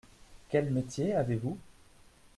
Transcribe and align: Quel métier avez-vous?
Quel 0.49 0.71
métier 0.71 1.13
avez-vous? 1.15 1.59